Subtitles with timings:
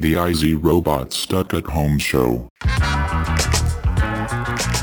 [0.00, 2.48] The IZ Robot Stuck at Home Show.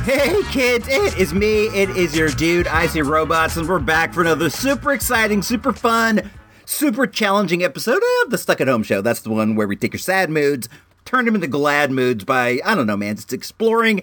[0.03, 4.19] Hey kids, it is me, it is your dude, IZ Robots, and we're back for
[4.19, 6.29] another super exciting, super fun,
[6.65, 8.99] super challenging episode of the Stuck at Home Show.
[9.01, 10.67] That's the one where we take your sad moods,
[11.05, 14.01] turn them into glad moods by, I don't know, man, just exploring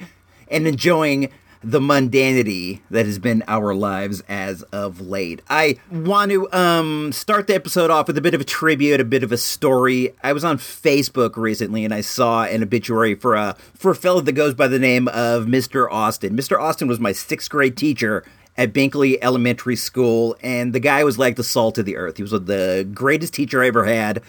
[0.49, 1.31] and enjoying
[1.65, 5.43] the mundanity that has been our lives as of late.
[5.49, 9.05] I want to um start the episode off with a bit of a tribute, a
[9.05, 10.15] bit of a story.
[10.23, 14.21] I was on Facebook recently and I saw an obituary for a for a fellow
[14.21, 15.91] that goes by the name of Mr.
[15.91, 16.37] Austin.
[16.37, 16.61] Mr.
[16.61, 18.25] Austin was my 6th grade teacher
[18.57, 22.17] at Binkley Elementary School and the guy was like the salt of the earth.
[22.17, 24.23] He was the greatest teacher I ever had.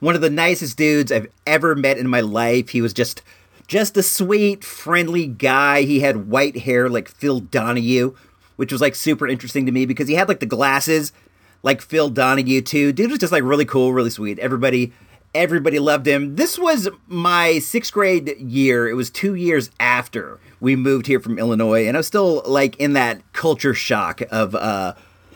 [0.00, 2.70] One of the nicest dudes I've ever met in my life.
[2.70, 3.22] He was just
[3.68, 5.82] just a sweet, friendly guy.
[5.82, 8.14] He had white hair like Phil Donahue,
[8.56, 11.12] which was like super interesting to me because he had like the glasses
[11.62, 12.92] like Phil Donahue too.
[12.92, 14.38] Dude was just like really cool, really sweet.
[14.38, 14.92] Everybody
[15.34, 16.36] everybody loved him.
[16.36, 18.88] This was my sixth grade year.
[18.88, 22.76] It was two years after we moved here from Illinois, and I was still like
[22.76, 24.94] in that culture shock of uh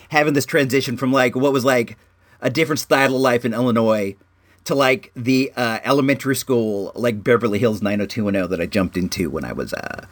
[0.09, 1.99] having this transition from like what was like
[2.41, 4.17] a different style of life in Illinois
[4.65, 9.45] to like the uh, elementary school, like Beverly Hills 90210 that I jumped into when
[9.45, 10.07] I was uh,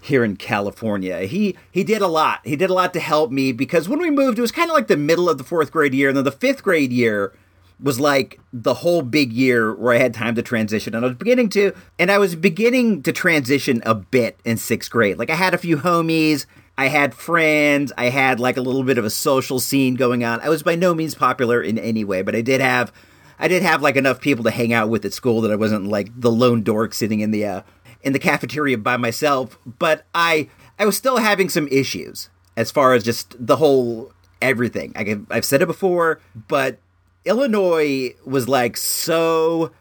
[0.00, 1.20] here in California.
[1.22, 2.40] He he did a lot.
[2.44, 4.74] He did a lot to help me because when we moved, it was kind of
[4.74, 7.32] like the middle of the fourth grade year, and then the fifth grade year
[7.82, 10.94] was like the whole big year where I had time to transition.
[10.94, 14.90] And I was beginning to, and I was beginning to transition a bit in sixth
[14.90, 15.18] grade.
[15.18, 16.46] Like I had a few homies.
[16.76, 17.92] I had friends.
[17.96, 20.40] I had like a little bit of a social scene going on.
[20.40, 22.92] I was by no means popular in any way, but I did have
[23.40, 25.86] I did have like enough people to hang out with at school that I wasn't
[25.86, 27.62] like the lone dork sitting in the uh,
[28.02, 29.58] in the cafeteria by myself.
[29.64, 34.92] But I I was still having some issues as far as just the whole everything.
[34.94, 36.78] I, I've said it before, but
[37.24, 39.72] Illinois was like so.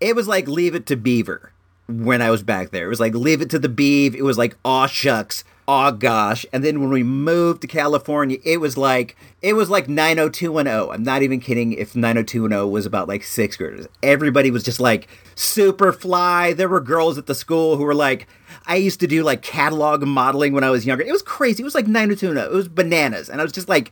[0.00, 1.52] It was like leave it to Beaver
[1.86, 2.86] when I was back there.
[2.86, 4.14] It was like leave it to the Beav.
[4.14, 6.44] It was like aw shucks oh gosh.
[6.52, 10.94] And then when we moved to California, it was like it was like 90210.
[10.94, 13.86] I'm not even kidding if 90210 was about like sixth graders.
[14.02, 16.52] Everybody was just like super fly.
[16.52, 18.26] There were girls at the school who were like
[18.66, 21.04] I used to do like catalog modeling when I was younger.
[21.04, 21.62] It was crazy.
[21.62, 22.52] It was like 90210.
[22.52, 23.28] It was bananas.
[23.28, 23.90] And I was just like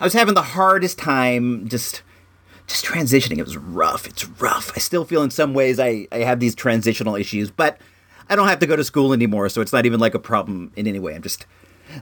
[0.00, 2.02] I was having the hardest time just
[2.66, 3.38] just transitioning.
[3.38, 4.06] It was rough.
[4.06, 4.72] It's rough.
[4.74, 7.78] I still feel in some ways I, I have these transitional issues, but
[8.28, 10.72] I don't have to go to school anymore, so it's not even like a problem
[10.76, 11.14] in any way.
[11.14, 11.46] I'm just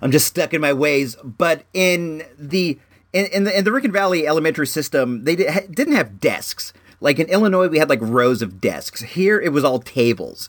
[0.00, 1.16] I'm just stuck in my ways.
[1.22, 2.78] But in the
[3.12, 6.72] in, in the in the Ricken Valley elementary system, they did, didn't have desks.
[7.00, 9.02] Like in Illinois, we had like rows of desks.
[9.02, 10.48] Here, it was all tables,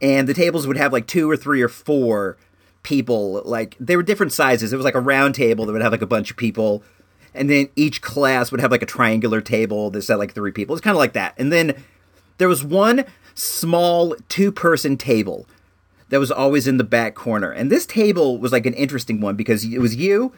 [0.00, 2.36] and the tables would have like two or three or four
[2.82, 3.42] people.
[3.44, 4.72] Like they were different sizes.
[4.72, 6.82] It was like a round table that would have like a bunch of people,
[7.34, 10.74] and then each class would have like a triangular table that said like three people.
[10.74, 11.34] It's kind of like that.
[11.38, 11.84] And then
[12.38, 15.46] there was one small two person table
[16.10, 17.50] that was always in the back corner.
[17.50, 20.32] And this table was like an interesting one because it was you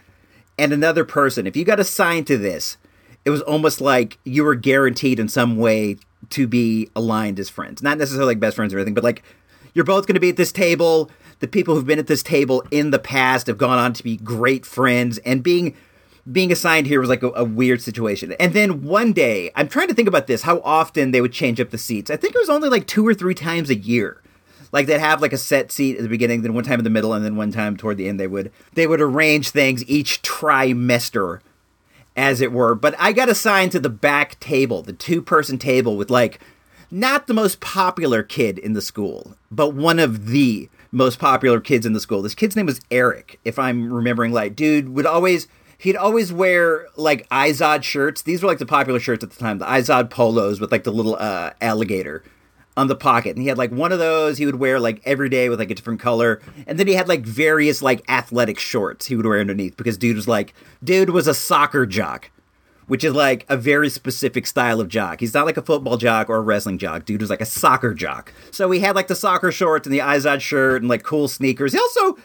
[0.59, 1.47] and another person.
[1.47, 2.77] If you got assigned to this,
[3.25, 5.97] it was almost like you were guaranteed in some way
[6.31, 7.83] to be aligned as friends.
[7.83, 9.23] Not necessarily like best friends or anything, but like
[9.73, 11.11] you're both going to be at this table.
[11.41, 14.17] The people who've been at this table in the past have gone on to be
[14.17, 15.77] great friends and being
[16.31, 18.35] being assigned here was like a, a, weird situation.
[18.41, 21.61] And then one day, I'm trying to think about this, how often they would change
[21.61, 22.11] up the seats.
[22.11, 24.23] I think it was only like two or three times a year.
[24.73, 26.91] Like they'd have like a set seat at the beginning, then one time in the
[26.91, 28.19] middle, and then one time toward the end.
[28.19, 31.41] They would they would arrange things each trimester,
[32.17, 32.75] as it were.
[32.75, 36.41] But I got assigned to the back table, the two person table with like
[36.91, 41.87] not the most popular kid in the school, but one of the most popular kids
[41.87, 42.23] in the school.
[42.23, 44.55] This kid's name was Eric, if I'm remembering right.
[44.55, 45.47] Dude would always
[45.79, 48.23] he'd always wear like Izod shirts.
[48.23, 50.93] These were like the popular shirts at the time, the Izod polos with like the
[50.93, 52.23] little uh, alligator
[52.77, 53.31] on the pocket.
[53.37, 55.71] And he had like one of those he would wear like every day with like
[55.71, 56.41] a different color.
[56.67, 60.17] And then he had like various like athletic shorts he would wear underneath because dude
[60.17, 62.31] was like, dude was a soccer jock,
[62.87, 65.21] which is like a very specific style of jock.
[65.21, 67.05] He's not like a football jock or a wrestling jock.
[67.05, 68.33] Dude was like a soccer jock.
[68.51, 71.73] So he had like the soccer shorts and the Izod shirt and like cool sneakers.
[71.73, 72.19] He also,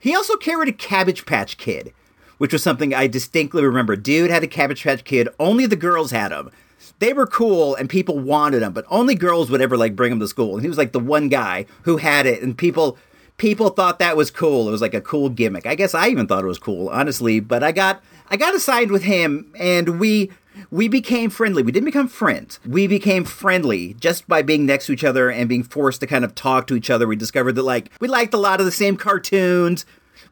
[0.00, 1.92] he also carried a Cabbage Patch Kid
[2.38, 3.96] which was something I distinctly remember.
[3.96, 5.28] Dude had a Cabbage Patch Kid.
[5.38, 6.50] Only the girls had them.
[6.98, 10.20] They were cool and people wanted them, but only girls would ever like bring them
[10.20, 10.54] to school.
[10.54, 12.98] And he was like the one guy who had it, and people
[13.36, 14.68] people thought that was cool.
[14.68, 15.66] It was like a cool gimmick.
[15.66, 17.40] I guess I even thought it was cool, honestly.
[17.40, 20.30] But I got I got assigned with him, and we
[20.70, 21.62] we became friendly.
[21.62, 22.60] We didn't become friends.
[22.66, 26.24] We became friendly just by being next to each other and being forced to kind
[26.24, 27.06] of talk to each other.
[27.06, 29.84] We discovered that like we liked a lot of the same cartoons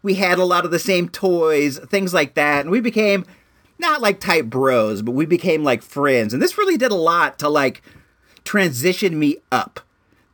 [0.03, 3.25] we had a lot of the same toys, things like that, and we became
[3.79, 6.33] not like type bros, but we became like friends.
[6.33, 7.83] And this really did a lot to like
[8.45, 9.81] transition me up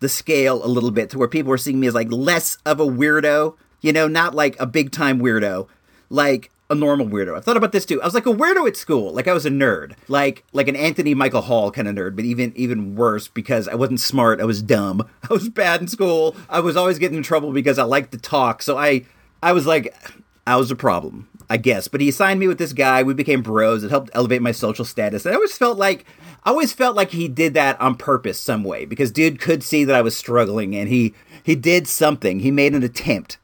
[0.01, 2.81] the scale a little bit to where people were seeing me as like less of
[2.81, 5.67] a weirdo, you know, not like a big time weirdo,
[6.09, 7.37] like a normal weirdo.
[7.37, 8.01] I thought about this too.
[8.01, 10.77] I was like a weirdo at school, like I was a nerd, like like an
[10.77, 14.41] Anthony Michael Hall kind of nerd, but even even worse because I wasn't smart.
[14.41, 15.09] I was dumb.
[15.31, 16.37] I was bad in school.
[16.49, 18.63] I was always getting in trouble because I liked to talk.
[18.63, 19.05] So I
[19.43, 19.95] I was like
[20.47, 21.89] I was a problem, I guess.
[21.89, 23.03] But he assigned me with this guy.
[23.03, 23.85] We became bros.
[23.85, 25.27] It helped elevate my social status.
[25.27, 26.07] And I always felt like
[26.45, 29.85] I always felt like he did that on purpose some way because dude could see
[29.85, 32.41] that I was struggling and he he did something.
[32.41, 33.39] He made an attempt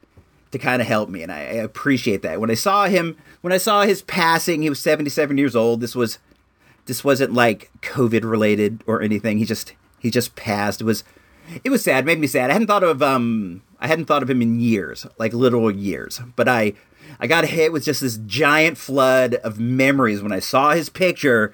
[0.51, 2.39] to kind of help me and I, I appreciate that.
[2.39, 5.79] When I saw him when I saw his passing, he was 77 years old.
[5.79, 6.17] This was
[6.87, 9.37] this wasn't like COVID related or anything.
[9.37, 10.81] He just he just passed.
[10.81, 11.03] It was
[11.63, 12.49] it was sad, it made me sad.
[12.49, 16.21] I hadn't thought of um I hadn't thought of him in years, like literal years.
[16.35, 16.73] But I
[17.19, 21.53] I got hit with just this giant flood of memories when I saw his picture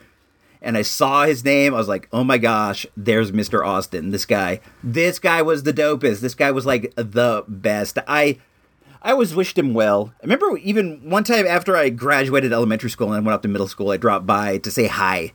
[0.61, 1.73] and I saw his name.
[1.73, 3.65] I was like, oh my gosh, there's Mr.
[3.65, 4.11] Austin.
[4.11, 6.19] This guy, this guy was the dopest.
[6.19, 7.97] This guy was like the best.
[8.07, 8.39] I,
[9.01, 10.13] I always wished him well.
[10.21, 13.67] I remember even one time after I graduated elementary school and went up to middle
[13.67, 15.33] school, I dropped by to say hi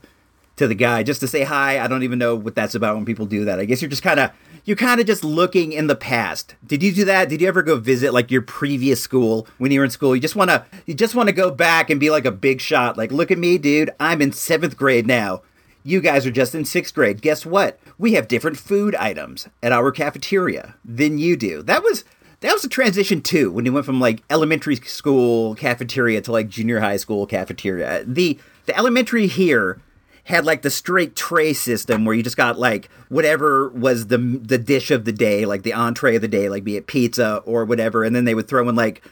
[0.56, 1.80] to the guy, just to say hi.
[1.80, 3.58] I don't even know what that's about when people do that.
[3.58, 4.30] I guess you're just kind of
[4.66, 6.56] you're kind of just looking in the past.
[6.66, 7.28] Did you do that?
[7.28, 10.14] Did you ever go visit like your previous school when you were in school?
[10.14, 12.60] You just want to you just want to go back and be like a big
[12.60, 12.98] shot.
[12.98, 13.92] Like, look at me, dude.
[13.98, 15.42] I'm in 7th grade now.
[15.84, 17.22] You guys are just in 6th grade.
[17.22, 17.78] Guess what?
[17.96, 21.62] We have different food items at our cafeteria than you do.
[21.62, 22.04] That was
[22.40, 26.48] that was a transition too when you went from like elementary school cafeteria to like
[26.48, 28.02] junior high school cafeteria.
[28.04, 29.80] The the elementary here
[30.26, 34.58] had like the straight tray system where you just got like whatever was the the
[34.58, 37.64] dish of the day, like the entree of the day, like be it pizza or
[37.64, 39.02] whatever, and then they would throw in like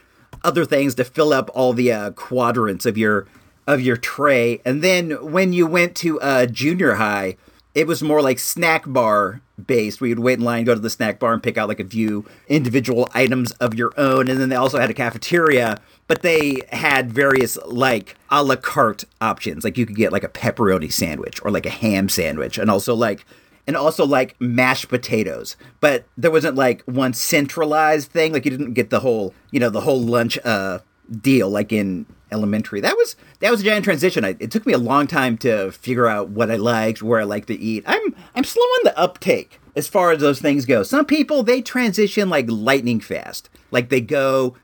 [0.43, 3.27] other things to fill up all the uh, quadrants of your
[3.65, 4.61] of your tray.
[4.65, 7.37] And then when you went to uh, junior high,
[7.73, 10.89] it was more like snack bar based where you'd wait in line, go to the
[10.89, 14.27] snack bar and pick out like a few individual items of your own.
[14.29, 19.05] And then they also had a cafeteria but they had various like a la carte
[19.21, 19.63] options.
[19.63, 22.93] Like you could get like a pepperoni sandwich or like a ham sandwich, and also
[22.93, 23.25] like
[23.67, 25.55] and also like mashed potatoes.
[25.79, 28.33] But there wasn't like one centralized thing.
[28.33, 30.79] Like you didn't get the whole you know the whole lunch uh
[31.21, 32.81] deal like in elementary.
[32.81, 34.25] That was that was a giant transition.
[34.25, 37.23] I, it took me a long time to figure out what I liked, where I
[37.23, 37.83] like to eat.
[37.87, 40.83] I'm I'm slow on the uptake as far as those things go.
[40.83, 43.49] Some people they transition like lightning fast.
[43.71, 44.55] Like they go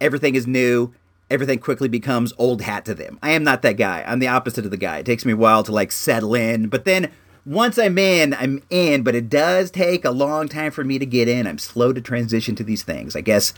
[0.00, 0.94] everything is new
[1.30, 3.18] everything quickly becomes old hat to them.
[3.22, 4.04] I am not that guy.
[4.06, 4.98] I'm the opposite of the guy.
[4.98, 7.10] It takes me a while to like settle in, but then
[7.46, 11.06] once I'm in, I'm in, but it does take a long time for me to
[11.06, 11.46] get in.
[11.46, 13.16] I'm slow to transition to these things.
[13.16, 13.54] I guess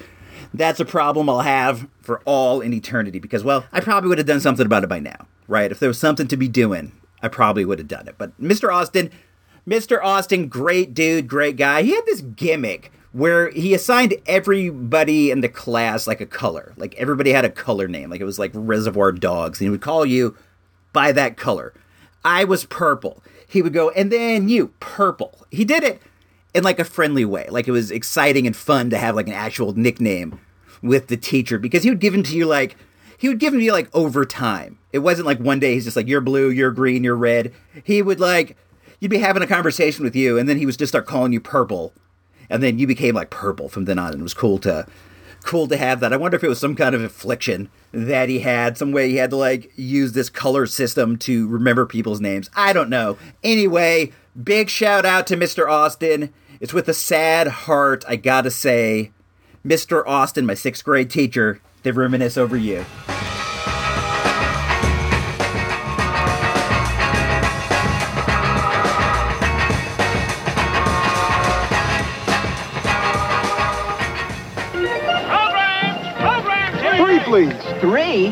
[0.54, 4.26] that's a problem I'll have for all in eternity because, well, I probably would have
[4.26, 5.70] done something about it by now, right?
[5.70, 6.92] If there was something to be doing,
[7.22, 8.16] I probably would have done it.
[8.18, 8.72] But Mr.
[8.72, 9.10] Austin,
[9.66, 10.02] Mr.
[10.02, 11.82] Austin, great dude, great guy.
[11.82, 16.72] He had this gimmick where he assigned everybody in the class like a color.
[16.76, 18.10] Like everybody had a color name.
[18.10, 19.60] Like it was like Reservoir Dogs.
[19.60, 20.36] And he would call you
[20.92, 21.74] by that color.
[22.24, 23.22] I was purple.
[23.46, 25.46] He would go, and then you, purple.
[25.50, 26.00] He did it
[26.54, 27.46] in like a friendly way.
[27.50, 30.40] Like it was exciting and fun to have like an actual nickname
[30.82, 32.76] with the teacher because he would give them to you like,
[33.16, 34.78] he would give them to you like over time.
[34.92, 37.52] It wasn't like one day he's just like, you're blue, you're green, you're red.
[37.84, 38.56] He would like,
[39.00, 41.40] you'd be having a conversation with you and then he would just start calling you
[41.40, 41.92] purple
[42.50, 44.86] and then you became like purple from then on, and it was cool to
[45.42, 46.12] cool to have that.
[46.12, 49.16] I wonder if it was some kind of affliction that he had, some way he
[49.16, 52.48] had to like use this color system to remember people's names.
[52.54, 53.18] I don't know.
[53.42, 55.68] Anyway, big shout out to Mr.
[55.68, 56.32] Austin.
[56.62, 59.10] It's with a sad heart, I gotta say,
[59.66, 60.06] Mr.
[60.06, 62.84] Austin, my sixth grade teacher, they reminisce over you.
[77.24, 77.54] please.
[77.80, 78.26] Three?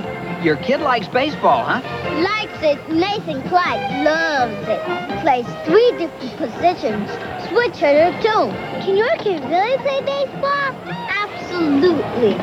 [0.45, 1.81] Your kid likes baseball, huh?
[2.21, 2.79] Likes it.
[2.91, 5.23] Nathan Clyde loves it.
[5.23, 7.09] Plays three different positions.
[7.51, 8.53] Switch hitter, too.
[8.83, 10.73] Can your kid really play baseball?
[11.11, 12.37] Absolutely.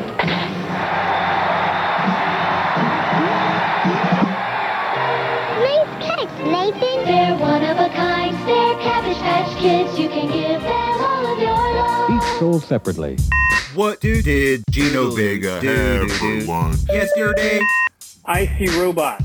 [4.67, 7.05] Nice catch, Nathan.
[7.05, 8.35] They're one of a kind.
[8.47, 9.97] They're Cabbage Patch Kids.
[9.97, 12.09] You can give them all of your love.
[12.11, 13.17] Each sold separately.
[13.73, 16.79] What do did Gino Vega have for lunch?
[16.89, 17.59] yesterday?
[18.25, 19.23] Icy Robots.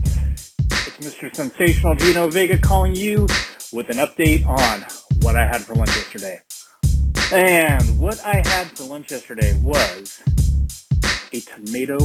[0.70, 1.34] It's Mr.
[1.34, 3.26] Sensational Gino Vega calling you
[3.72, 4.84] with an update on
[5.22, 6.40] what I had for lunch yesterday.
[7.32, 10.20] And what I had for lunch yesterday was
[11.32, 11.98] a tomato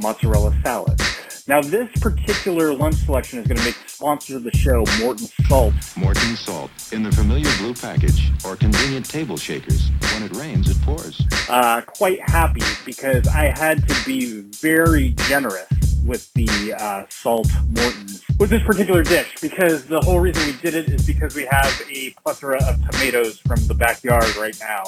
[0.00, 1.00] mozzarella salad.
[1.48, 5.26] Now, this particular lunch selection is going to make the sponsor of the show, Morton
[5.48, 5.74] Salt.
[5.96, 9.90] Morton salt in the familiar blue package or convenient table shakers.
[10.14, 11.20] When it rains, it pours.
[11.48, 15.66] uh, quite happy because I had to be very generous
[16.04, 20.74] with the uh, salt Mortons with this particular dish because the whole reason we did
[20.74, 24.84] it is because we have a plethora of tomatoes from the backyard right now.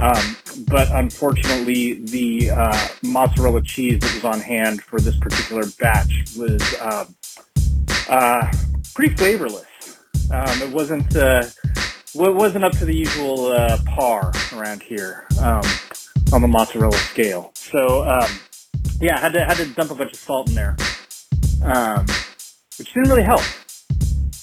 [0.00, 0.36] Um,
[0.68, 6.62] but unfortunately, the uh, mozzarella cheese that was on hand for this particular batch was
[6.80, 7.04] uh,
[8.08, 8.52] uh,
[8.94, 9.66] pretty flavorless.
[10.30, 11.44] Um, it wasn't uh,
[12.14, 15.62] it wasn't up to the usual uh, par around here um,
[16.32, 17.52] on the mozzarella scale.
[17.54, 18.30] So um,
[19.00, 20.76] yeah, had to had to dump a bunch of salt in there,
[21.64, 22.06] um,
[22.78, 23.42] which didn't really help.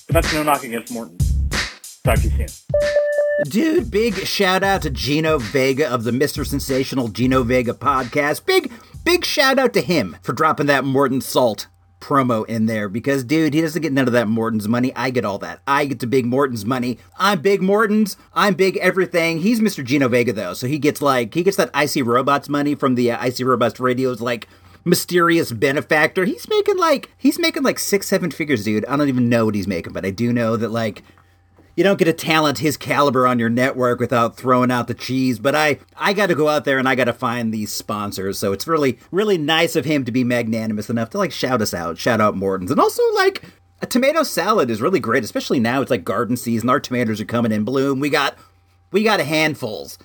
[0.08, 1.18] But that's no knock against Morton.
[2.04, 2.48] Talk to you soon.
[3.50, 6.46] Dude, big shout out to Gino Vega of the Mr.
[6.46, 8.46] Sensational Gino Vega podcast.
[8.46, 8.72] Big,
[9.04, 11.68] big shout out to him for dropping that Morton Salt
[12.02, 14.92] promo in there because, dude, he doesn't get none of that Morton's money.
[14.96, 15.62] I get all that.
[15.66, 16.98] I get to Big Morton's money.
[17.18, 18.18] I'm Big Morton's.
[18.34, 19.40] I'm Big everything.
[19.40, 19.84] He's Mr.
[19.84, 23.12] Gino Vega, though, so he gets like, he gets that Icy Robots money from the
[23.12, 24.48] uh, IC Robots Radio's like,
[24.84, 26.26] mysterious benefactor.
[26.26, 28.84] He's making like he's making like six, seven figures, dude.
[28.86, 31.04] I don't even know what he's making, but I do know that like
[31.76, 35.40] you don't get a talent his caliber on your network without throwing out the cheese.
[35.40, 38.38] But I, I got to go out there and I got to find these sponsors.
[38.38, 41.74] So it's really, really nice of him to be magnanimous enough to like shout us
[41.74, 43.44] out, shout out Morton's, and also like
[43.82, 46.70] a tomato salad is really great, especially now it's like garden season.
[46.70, 48.00] Our tomatoes are coming in bloom.
[48.00, 48.36] We got,
[48.92, 49.98] we got a handfuls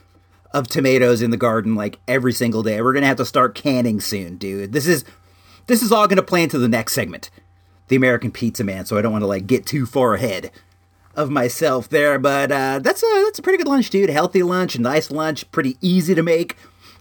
[0.53, 2.81] of tomatoes in the garden like every single day.
[2.81, 4.73] We're gonna have to start canning soon, dude.
[4.73, 5.05] This is,
[5.67, 7.29] this is all gonna play into the next segment,
[7.89, 8.87] the American Pizza Man.
[8.87, 10.53] So I don't want to like get too far ahead
[11.17, 14.11] of myself there, but uh, that's a that's a pretty good lunch, dude.
[14.11, 16.57] Healthy lunch, nice lunch, pretty easy to make,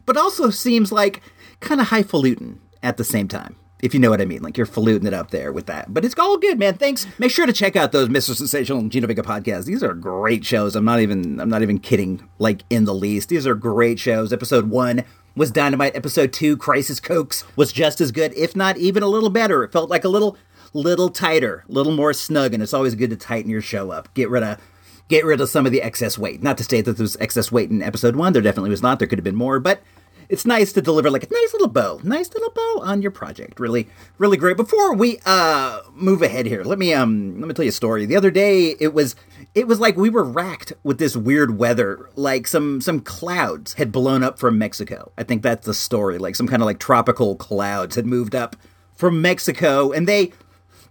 [0.06, 1.22] but also seems like
[1.60, 3.56] kind of highfalutin at the same time.
[3.82, 5.94] If you know what I mean, like you're falutin it up there with that.
[5.94, 6.76] But it's all good, man.
[6.76, 7.06] Thanks.
[7.20, 8.34] Make sure to check out those Mr.
[8.34, 9.66] Sensational and Gino Vega podcasts.
[9.66, 10.76] These are great shows.
[10.76, 13.30] I'm not even I'm not even kidding, like in the least.
[13.30, 14.32] These are great shows.
[14.32, 15.04] Episode one
[15.36, 15.96] was dynamite.
[15.96, 19.64] Episode two, Crisis Cokes, was just as good, if not even a little better.
[19.64, 20.38] It felt like a little
[20.76, 24.14] little tighter, little more snug, and it's always good to tighten your show up.
[24.14, 24.60] Get rid of
[25.08, 26.44] get rid of some of the excess weight.
[26.44, 28.34] Not to state that there was excess weight in episode one.
[28.34, 29.00] There definitely was not.
[29.00, 29.82] There could have been more, but
[30.28, 33.60] it's nice to deliver like a nice little bow, nice little bow on your project.
[33.60, 34.58] Really, really great.
[34.58, 38.06] Before we uh move ahead here, let me um let me tell you a story.
[38.06, 39.16] The other day, it was
[39.54, 42.10] it was like we were racked with this weird weather.
[42.16, 45.12] Like some some clouds had blown up from Mexico.
[45.18, 46.18] I think that's the story.
[46.18, 48.58] Like some kind of like tropical clouds had moved up
[48.94, 50.32] from Mexico, and they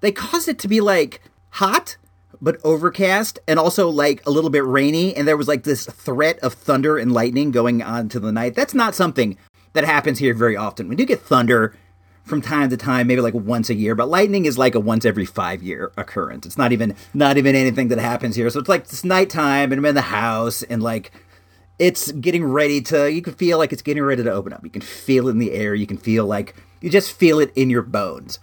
[0.05, 1.21] they caused it to be like
[1.51, 1.97] hot
[2.41, 6.39] but overcast and also like a little bit rainy and there was like this threat
[6.41, 8.55] of thunder and lightning going on to the night.
[8.55, 9.39] That's not something
[9.73, 10.89] that happens here very often.
[10.89, 11.75] We do get thunder
[12.25, 15.05] from time to time maybe like once a year but lightning is like a once
[15.05, 16.45] every five year occurrence.
[16.45, 18.51] It's not even not even anything that happens here.
[18.51, 21.13] So it's like it's nighttime and i'm in the house and like
[21.79, 24.65] it's getting ready to you can feel like it's getting ready to open up.
[24.65, 25.75] You can feel it in the air.
[25.75, 28.39] You can feel like you just feel it in your bones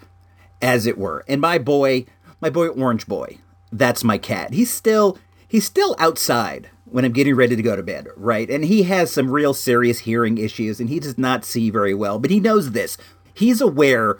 [0.61, 1.23] as it were.
[1.27, 2.05] And my boy,
[2.39, 3.39] my boy Orange Boy,
[3.71, 4.53] that's my cat.
[4.53, 8.49] He's still he's still outside when I'm getting ready to go to bed, right?
[8.49, 12.19] And he has some real serious hearing issues and he does not see very well,
[12.19, 12.97] but he knows this.
[13.33, 14.19] He's aware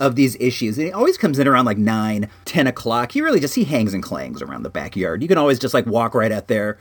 [0.00, 3.40] of these issues and he always comes in around like 9 10 o'clock he really
[3.40, 6.30] just he hangs and clangs around the backyard you can always just like walk right
[6.30, 6.76] out there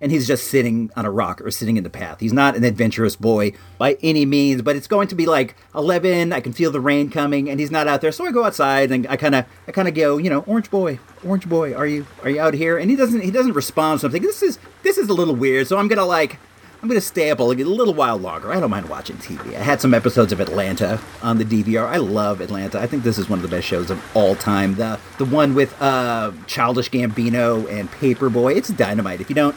[0.00, 2.20] and he's just sitting on a rock or sitting in the path.
[2.20, 6.32] He's not an adventurous boy by any means, but it's going to be like 11.
[6.32, 8.12] I can feel the rain coming, and he's not out there.
[8.12, 10.70] So I go outside and I kind of, I kind of go, you know, orange
[10.70, 12.76] boy, orange boy, are you, are you out here?
[12.78, 14.00] And he doesn't, he doesn't respond.
[14.00, 15.66] So I'm thinking this is, this is a little weird.
[15.66, 16.38] So I'm gonna like,
[16.82, 18.52] I'm gonna stay up a little, while longer.
[18.52, 19.56] I don't mind watching TV.
[19.56, 21.86] I had some episodes of Atlanta on the DVR.
[21.86, 22.78] I love Atlanta.
[22.78, 24.74] I think this is one of the best shows of all time.
[24.74, 28.52] The, the one with uh, Childish Gambino and Paper Boi.
[28.54, 29.20] It's dynamite.
[29.22, 29.56] If you don't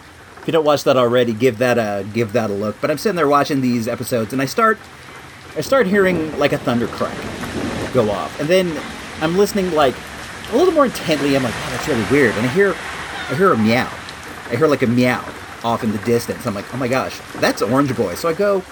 [0.50, 2.82] you don't watch that already, give that a give that a look.
[2.82, 4.80] But I'm sitting there watching these episodes, and I start
[5.56, 7.16] I start hearing like a thunder crack
[7.94, 8.76] go off, and then
[9.22, 9.94] I'm listening like
[10.52, 11.36] a little more intently.
[11.36, 12.74] I'm like, oh, that's really weird, and I hear
[13.30, 13.94] I hear a meow.
[14.50, 15.24] I hear like a meow
[15.64, 16.48] off in the distance.
[16.48, 18.16] I'm like, oh my gosh, that's Orange Boy.
[18.16, 18.64] So I go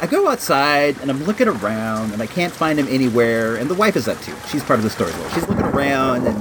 [0.00, 3.56] I go outside and I'm looking around and I can't find him anywhere.
[3.56, 4.34] And the wife is up too.
[4.48, 5.10] She's part of the story.
[5.34, 6.36] She's looking around and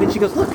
[0.00, 0.48] then she goes, look,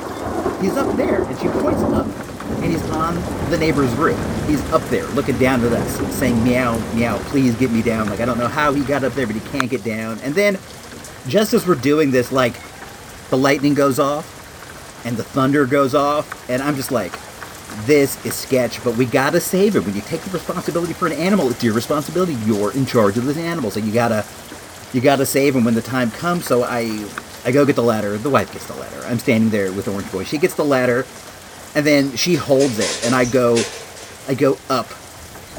[0.60, 2.31] he's up there, and she points him up
[2.62, 3.14] and he's on
[3.50, 4.18] the neighbor's roof.
[4.46, 8.08] He's up there looking down at us, saying, Meow, meow, please get me down.
[8.08, 10.18] Like, I don't know how he got up there, but he can't get down.
[10.20, 10.54] And then,
[11.26, 12.54] just as we're doing this, like,
[13.30, 14.38] the lightning goes off
[15.04, 17.12] and the thunder goes off, and I'm just like,
[17.86, 19.84] this is sketch, but we gotta save it.
[19.84, 22.34] When you take the responsibility for an animal, it's your responsibility.
[22.44, 24.24] You're in charge of this animal, so you gotta
[24.92, 26.44] you gotta save him when the time comes.
[26.44, 27.06] So I,
[27.44, 28.16] I go get the ladder.
[28.18, 29.02] The wife gets the ladder.
[29.06, 30.24] I'm standing there with Orange Boy.
[30.24, 31.06] She gets the ladder,
[31.74, 33.58] and then she holds it, and I go,
[34.28, 34.88] I go up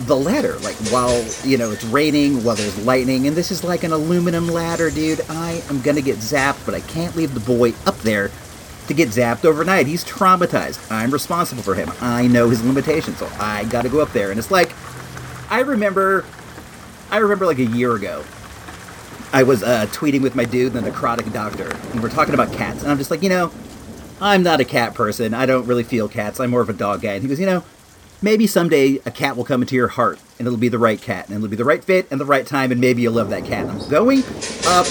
[0.02, 3.84] the ladder, like while you know it's raining, while there's lightning, and this is like
[3.84, 5.22] an aluminum ladder, dude.
[5.30, 8.32] I am gonna get zapped, but I can't leave the boy up there
[8.88, 9.88] to get zapped overnight.
[9.88, 10.92] He's traumatized.
[10.92, 11.92] I'm responsible for him.
[12.02, 14.32] I know his limitations, so I gotta go up there.
[14.32, 14.74] And it's like,
[15.50, 16.26] I remember,
[17.10, 18.24] I remember like a year ago,
[19.32, 22.84] I was uh, tweeting with my dude, the necrotic doctor, and we're talking about cats,
[22.84, 23.52] and I'm just like, you know,
[24.24, 25.34] I'm not a cat person.
[25.34, 26.40] I don't really feel cats.
[26.40, 27.12] I'm more of a dog guy.
[27.12, 27.62] And he goes, you know,
[28.22, 31.28] maybe someday a cat will come into your heart and it'll be the right cat
[31.28, 33.44] and it'll be the right fit and the right time and maybe you'll love that
[33.44, 33.68] cat.
[33.68, 34.20] I'm going
[34.66, 34.86] up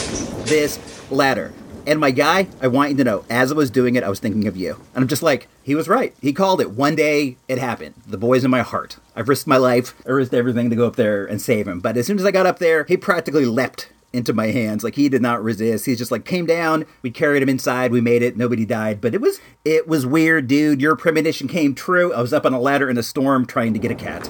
[0.44, 0.78] this
[1.10, 1.50] ladder.
[1.86, 4.20] And my guy, I want you to know, as I was doing it, I was
[4.20, 4.74] thinking of you.
[4.94, 6.14] And I'm just like, he was right.
[6.20, 6.72] He called it.
[6.72, 7.94] One day it happened.
[8.06, 8.98] The boy's in my heart.
[9.16, 9.94] I've risked my life.
[10.06, 11.80] I risked everything to go up there and save him.
[11.80, 14.85] But as soon as I got up there, he practically leapt into my hands.
[14.85, 15.87] Like he did not resist.
[15.87, 16.85] He's just like came down.
[17.02, 17.92] We carried him inside.
[17.92, 18.37] We made it.
[18.37, 19.00] Nobody died.
[19.00, 20.81] But it was it was weird, dude.
[20.81, 22.12] Your premonition came true.
[22.12, 24.25] I was up on a ladder in a storm trying to get a cat.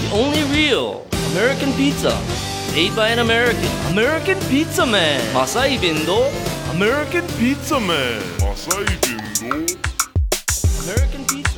[0.00, 2.20] The only real American pizza
[2.72, 3.64] made by an American.
[3.92, 5.32] American Pizza Man.
[5.32, 6.30] Masai Bindo.
[6.74, 8.20] American Pizza Man.
[8.40, 9.80] Masai Bindo.
[10.84, 11.53] American Pizza.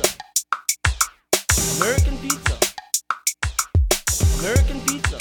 [4.39, 5.17] American Pizza.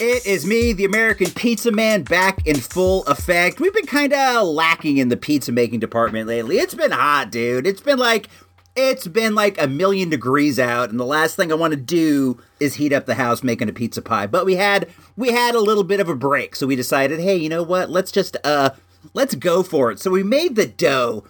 [0.00, 3.60] It is me, the American Pizza Man, back in full effect.
[3.60, 6.58] We've been kind of lacking in the pizza making department lately.
[6.58, 7.66] It's been hot, dude.
[7.66, 8.28] It's been like
[8.74, 12.40] it's been like a million degrees out, and the last thing I want to do
[12.58, 14.26] is heat up the house making a pizza pie.
[14.26, 17.36] But we had we had a little bit of a break, so we decided, hey,
[17.36, 17.90] you know what?
[17.90, 18.70] Let's just uh
[19.12, 20.00] let's go for it.
[20.00, 21.24] So we made the dough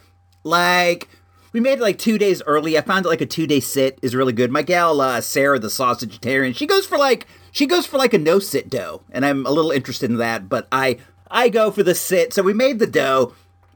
[0.44, 1.08] like
[1.54, 2.76] we made it like two days early.
[2.76, 4.50] I found that like a two day sit is really good.
[4.50, 8.18] My gal uh, Sarah, the sausageitarian, she goes for like she goes for like a
[8.18, 10.48] no sit dough, and I'm a little interested in that.
[10.48, 10.98] But I
[11.30, 12.34] I go for the sit.
[12.34, 13.34] So we made the dough,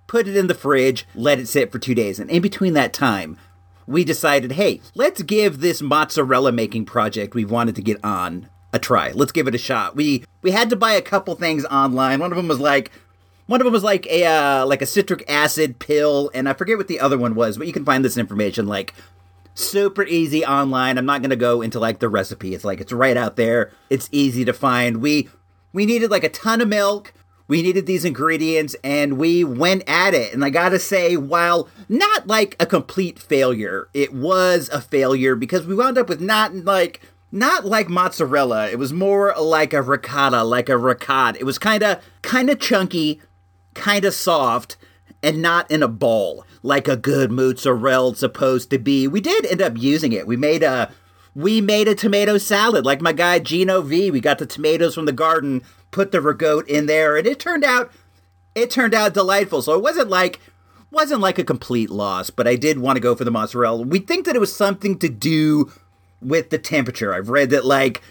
[0.08, 2.92] put it in the fridge, let it sit for two days, and in between that
[2.92, 3.38] time,
[3.86, 8.80] we decided, hey, let's give this mozzarella making project we've wanted to get on a
[8.80, 9.12] try.
[9.12, 9.94] Let's give it a shot.
[9.94, 12.18] We we had to buy a couple things online.
[12.18, 12.90] One of them was like
[13.48, 16.76] one of them was like a uh, like a citric acid pill, and I forget
[16.76, 18.94] what the other one was, but you can find this information like
[19.54, 20.98] super easy online.
[20.98, 22.54] I'm not gonna go into like the recipe.
[22.54, 23.72] It's like it's right out there.
[23.88, 24.98] It's easy to find.
[24.98, 25.30] We
[25.72, 27.14] we needed like a ton of milk.
[27.48, 30.34] We needed these ingredients and we went at it.
[30.34, 35.66] And I gotta say, while not like a complete failure, it was a failure because
[35.66, 37.00] we wound up with not like
[37.32, 38.68] not like mozzarella.
[38.68, 41.38] It was more like a ricotta, like a ricotta.
[41.38, 43.22] It was kinda kinda chunky,
[43.78, 44.76] kind of soft
[45.22, 49.08] and not in a ball like a good mozzarella supposed to be.
[49.08, 50.26] We did end up using it.
[50.26, 50.92] We made a
[51.34, 54.10] we made a tomato salad like my guy Gino V.
[54.10, 57.64] We got the tomatoes from the garden, put the ragout in there, and it turned
[57.64, 57.92] out
[58.54, 59.62] it turned out delightful.
[59.62, 60.40] So it wasn't like
[60.90, 63.82] wasn't like a complete loss, but I did want to go for the mozzarella.
[63.82, 65.72] We think that it was something to do
[66.20, 67.14] with the temperature.
[67.14, 68.02] I've read that like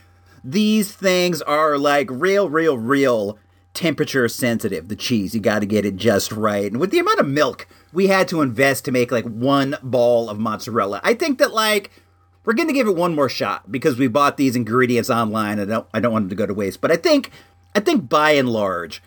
[0.43, 3.37] these things are like real, real, real
[3.77, 4.87] temperature sensitive.
[4.87, 6.65] The cheese, you got to get it just right.
[6.65, 10.31] And with the amount of milk we had to invest to make like one ball
[10.31, 11.91] of mozzarella, I think that like
[12.43, 15.59] we're going to give it one more shot because we bought these ingredients online.
[15.59, 16.81] I don't, I don't want them to go to waste.
[16.81, 17.29] But I think,
[17.75, 19.03] I think by and large,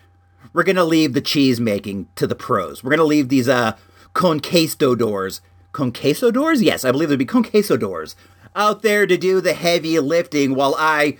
[0.53, 2.81] we're going to leave the cheese making to the pros.
[2.81, 3.75] We're going to leave these uh
[4.13, 5.41] conquistadors,
[5.73, 6.61] conquistadors.
[6.61, 8.15] Yes, I believe there'd be conquistadors
[8.55, 11.17] out there to do the heavy lifting while I,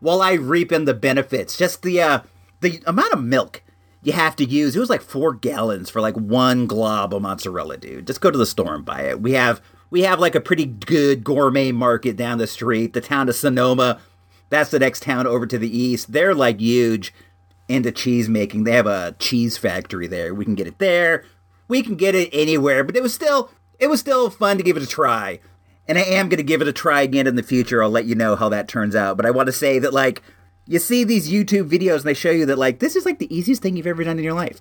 [0.00, 1.56] while I reap in the benefits.
[1.56, 2.20] Just the uh
[2.60, 3.62] the amount of milk
[4.02, 4.76] you have to use.
[4.76, 8.06] It was like four gallons for like one glob of mozzarella, dude.
[8.06, 9.20] Just go to the store and buy it.
[9.20, 12.92] We have we have like a pretty good gourmet market down the street.
[12.92, 14.00] The town of Sonoma,
[14.50, 16.12] that's the next town over to the east.
[16.12, 17.12] They're like huge
[17.68, 18.64] into cheese making.
[18.64, 20.34] They have a cheese factory there.
[20.34, 21.24] We can get it there.
[21.68, 22.84] We can get it anywhere.
[22.84, 25.40] But it was still it was still fun to give it a try.
[25.86, 27.82] And I am going to give it a try again in the future.
[27.82, 29.16] I'll let you know how that turns out.
[29.16, 30.22] But I want to say that like
[30.68, 33.34] you see these YouTube videos and they show you that like this is like the
[33.34, 34.60] easiest thing you've ever done in your life.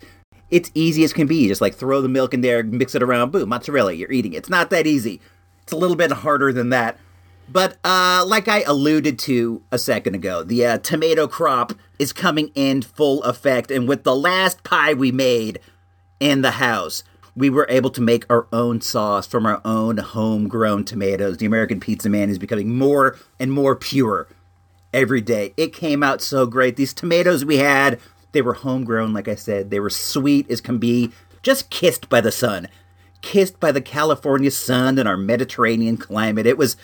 [0.50, 1.36] It's easy as can be.
[1.36, 4.34] You just like throw the milk in there, mix it around, boom, mozzarella, you're eating
[4.34, 4.38] it.
[4.38, 5.20] It's not that easy.
[5.62, 6.98] It's a little bit harder than that.
[7.50, 12.52] But uh, like I alluded to a second ago, the uh, tomato crop is coming
[12.56, 15.60] in full effect, and with the last pie we made
[16.20, 17.04] in the house,
[17.36, 21.38] we were able to make our own sauce from our own homegrown tomatoes.
[21.38, 24.28] The American Pizza Man is becoming more and more pure
[24.93, 25.54] every day.
[25.58, 26.76] It came out so great.
[26.76, 28.00] These tomatoes we had,
[28.32, 29.69] they were homegrown, like I said.
[29.69, 32.67] They were sweet as can be, just kissed by the sun.
[33.21, 36.45] Kissed by the California sun and our Mediterranean climate.
[36.45, 36.78] It was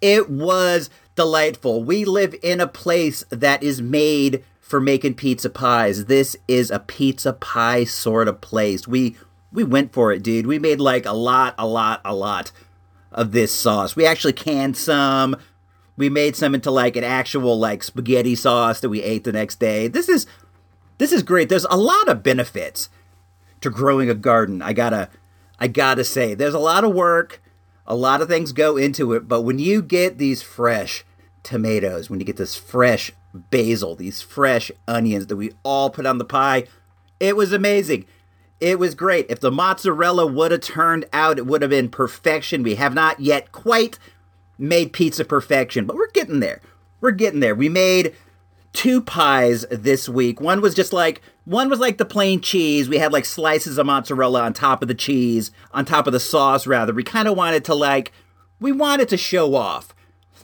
[0.00, 1.84] it was delightful.
[1.84, 6.06] We live in a place that is made for making pizza pies.
[6.06, 8.86] This is a pizza pie sort of place.
[8.86, 9.16] We
[9.52, 10.46] we went for it, dude.
[10.46, 12.52] We made like a lot, a lot, a lot
[13.12, 13.96] of this sauce.
[13.96, 15.36] We actually canned some.
[16.00, 19.60] We made some into like an actual like spaghetti sauce that we ate the next
[19.60, 19.86] day.
[19.86, 20.26] This is
[20.96, 21.50] this is great.
[21.50, 22.88] There's a lot of benefits
[23.60, 24.62] to growing a garden.
[24.62, 25.10] I gotta
[25.58, 27.42] I gotta say, there's a lot of work,
[27.86, 31.04] a lot of things go into it, but when you get these fresh
[31.42, 36.16] tomatoes, when you get this fresh basil, these fresh onions that we all put on
[36.16, 36.64] the pie,
[37.20, 38.06] it was amazing.
[38.58, 39.26] It was great.
[39.28, 42.62] If the mozzarella would have turned out, it would have been perfection.
[42.62, 43.98] We have not yet quite
[44.60, 46.60] made pizza perfection, but we're getting there.
[47.00, 47.54] We're getting there.
[47.54, 48.14] We made
[48.72, 50.40] two pies this week.
[50.40, 52.88] One was just like one was like the plain cheese.
[52.88, 56.20] We had like slices of mozzarella on top of the cheese, on top of the
[56.20, 56.92] sauce rather.
[56.92, 58.12] We kind of wanted to like
[58.60, 59.94] we wanted to show off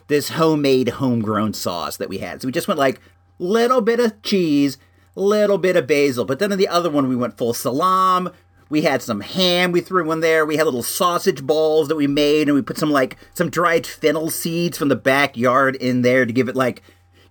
[0.07, 2.41] this homemade homegrown sauce that we had.
[2.41, 2.99] So we just went like
[3.39, 4.77] little bit of cheese,
[5.15, 6.25] little bit of basil.
[6.25, 8.31] But then in the other one we went full salam.
[8.69, 10.45] We had some ham we threw in there.
[10.45, 13.87] We had little sausage balls that we made and we put some like some dried
[13.87, 16.81] fennel seeds from the backyard in there to give it like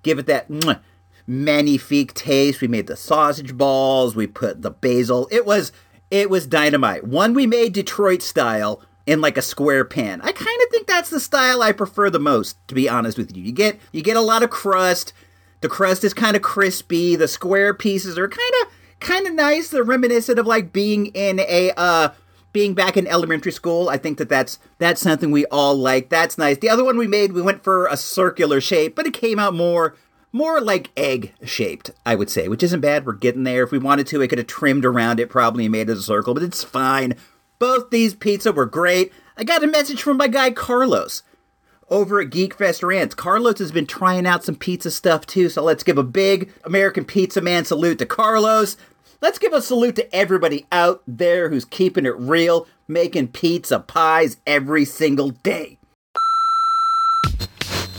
[0.02, 0.80] give it that mwah,
[1.26, 2.60] magnifique taste.
[2.60, 5.28] We made the sausage balls, we put the basil.
[5.30, 5.72] It was
[6.10, 7.04] it was dynamite.
[7.04, 10.20] One we made Detroit style in like a square pan.
[10.22, 13.36] I kind of think that's the style I prefer the most, to be honest with
[13.36, 13.42] you.
[13.42, 15.12] You get you get a lot of crust.
[15.60, 17.16] The crust is kind of crispy.
[17.16, 19.68] The square pieces are kind of kind of nice.
[19.68, 22.10] They're reminiscent of like being in a uh
[22.52, 23.88] being back in elementary school.
[23.88, 26.08] I think that that's that's something we all like.
[26.08, 26.58] That's nice.
[26.58, 29.54] The other one we made, we went for a circular shape, but it came out
[29.54, 29.94] more
[30.32, 33.06] more like egg shaped, I would say, which isn't bad.
[33.06, 33.62] We're getting there.
[33.62, 36.02] If we wanted to, I could have trimmed around it, probably and made it a
[36.02, 37.14] circle, but it's fine.
[37.58, 39.12] Both these pizza were great.
[39.36, 41.22] I got a message from my guy Carlos
[41.90, 43.14] over at Geek Fest Rants.
[43.14, 47.04] Carlos has been trying out some pizza stuff too, so let's give a big American
[47.04, 48.76] Pizza Man salute to Carlos.
[49.20, 54.36] Let's give a salute to everybody out there who's keeping it real, making pizza pies
[54.46, 55.78] every single day.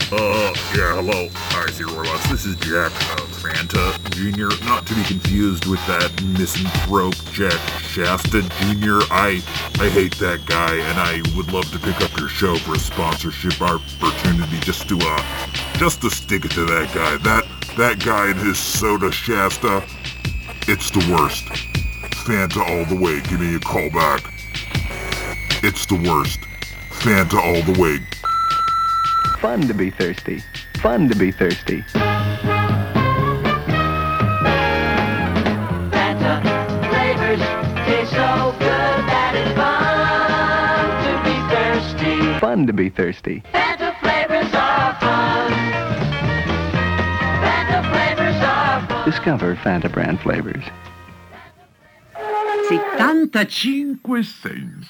[0.10, 1.28] Uh, yeah, hello.
[1.34, 2.30] Hi, Zero Robots.
[2.30, 8.41] This is Jack uh, Fanta Jr., not to be confused with that misanthrope Jack Shasta
[8.41, 8.99] Jr.
[9.10, 9.41] I
[9.79, 12.79] I hate that guy, and I would love to pick up your show for a
[12.79, 15.23] sponsorship opportunity just to, uh,
[15.77, 17.17] just to stick it to that guy.
[17.17, 17.45] That,
[17.77, 19.83] that guy and his soda Shasta,
[20.67, 21.45] it's the worst.
[22.25, 23.21] Fanta all the way.
[23.21, 24.23] Give me a call back.
[25.63, 26.39] It's the worst.
[26.89, 27.99] Fanta all the way.
[29.39, 30.43] Fun to be thirsty.
[30.81, 31.83] Fun to be thirsty.
[42.47, 43.43] Fun to be thirsty.
[43.51, 45.51] Fanta flavors are fun.
[47.43, 49.05] Fanta flavors are fun.
[49.05, 50.63] Discover Fanta brand flavors.
[52.69, 54.88] 75 cents.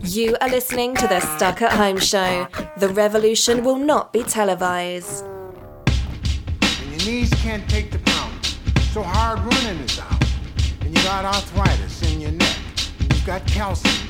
[0.00, 2.48] You are listening to the Stuck at Home Show.
[2.78, 5.26] The revolution will not be televised.
[5.26, 8.46] and your knees can't take the pound.
[8.94, 10.24] So hard running is out.
[10.80, 12.56] And you got arthritis in your neck.
[13.00, 14.09] And you've got calcium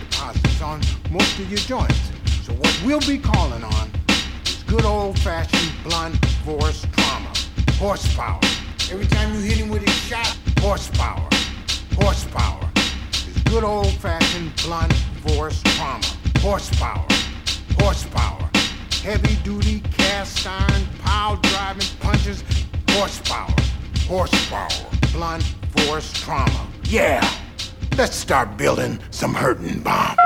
[0.63, 2.11] on most of your joints.
[2.43, 3.91] So what we'll be calling on
[4.45, 7.33] is good old-fashioned blunt force trauma.
[7.73, 8.41] Horsepower.
[8.91, 11.29] Every time you hit him with a shot, horsepower.
[11.95, 12.71] Horsepower.
[12.77, 14.93] It's good old-fashioned blunt
[15.25, 16.05] force trauma.
[16.39, 17.07] Horsepower.
[17.79, 18.51] Horsepower.
[19.03, 22.45] Heavy duty cast iron pile driving punches.
[22.91, 23.55] Horsepower.
[24.07, 24.87] Horsepower.
[25.13, 25.43] Blunt
[25.77, 26.67] force trauma.
[26.85, 27.27] Yeah.
[27.97, 30.19] Let's start building some hurting bombs.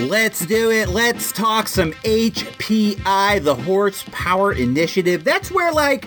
[0.00, 0.90] Let's do it.
[0.90, 5.24] Let's talk some HPI, the Horsepower Initiative.
[5.24, 6.06] That's where, like,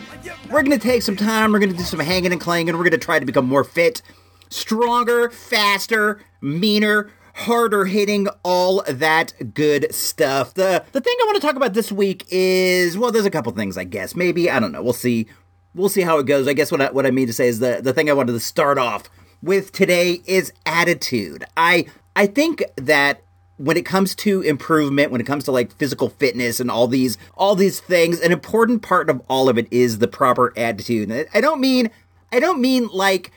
[0.50, 1.52] we're going to take some time.
[1.52, 2.74] We're going to do some hanging and clanging.
[2.74, 4.02] We're going to try to become more fit,
[4.50, 10.54] stronger, faster, meaner, harder hitting, all that good stuff.
[10.54, 13.52] The the thing I want to talk about this week is well, there's a couple
[13.52, 14.16] things, I guess.
[14.16, 14.82] Maybe I don't know.
[14.82, 15.28] We'll see.
[15.76, 16.48] We'll see how it goes.
[16.48, 18.34] I guess what I, what I mean to say is the the thing I wanted
[18.34, 19.10] to start off
[19.44, 21.44] with today is attitude.
[21.58, 23.22] I I think that
[23.62, 27.18] when it comes to improvement, when it comes to like physical fitness and all these
[27.36, 31.12] all these things, an important part of all of it is the proper attitude.
[31.12, 31.90] And I don't mean
[32.32, 33.32] I don't mean like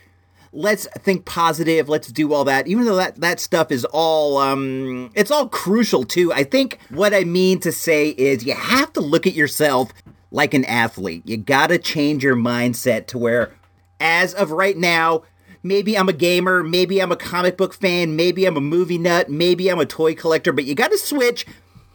[0.53, 2.67] let's think positive, let's do all that.
[2.67, 6.33] Even though that that stuff is all um it's all crucial too.
[6.33, 9.93] I think what I mean to say is you have to look at yourself
[10.31, 11.23] like an athlete.
[11.27, 13.53] You got to change your mindset to where
[14.01, 15.23] as of right now,
[15.65, 19.29] maybe I'm a gamer, maybe I'm a comic book fan, maybe I'm a movie nut,
[19.29, 21.45] maybe I'm a toy collector, but you got to switch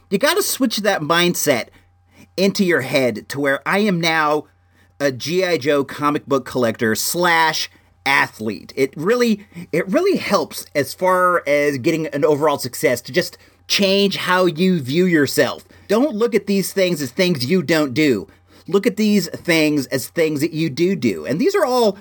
[0.10, 1.68] you got to switch that mindset
[2.36, 4.46] into your head to where I am now
[5.00, 7.70] a GI Joe comic book collector slash
[8.06, 8.74] athlete.
[8.76, 14.16] It really it really helps as far as getting an overall success to just change
[14.16, 15.64] how you view yourself.
[15.88, 18.28] Don't look at these things as things you don't do.
[18.68, 21.26] Look at these things as things that you do do.
[21.26, 22.00] And these are all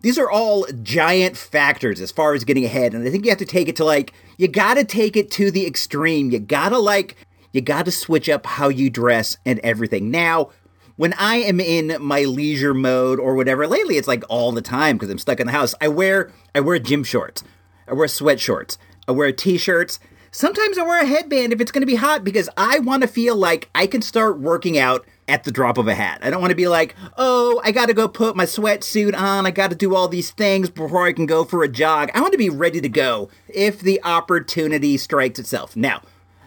[0.00, 2.94] these are all giant factors as far as getting ahead.
[2.94, 5.30] And I think you have to take it to like you got to take it
[5.32, 6.30] to the extreme.
[6.30, 7.16] You got to like
[7.52, 10.10] you got to switch up how you dress and everything.
[10.10, 10.50] Now,
[10.96, 14.96] when I am in my leisure mode or whatever, lately it's like all the time
[14.96, 15.74] because I'm stuck in the house.
[15.80, 17.42] I wear I wear gym shorts.
[17.86, 18.78] I wear sweat shorts.
[19.06, 19.98] I wear t-shirts.
[20.30, 23.08] Sometimes I wear a headband if it's going to be hot because I want to
[23.08, 26.20] feel like I can start working out at the drop of a hat.
[26.22, 29.46] I don't want to be like, oh, I got to go put my sweatsuit on.
[29.46, 32.10] I got to do all these things before I can go for a jog.
[32.14, 35.76] I want to be ready to go if the opportunity strikes itself.
[35.76, 36.02] Now,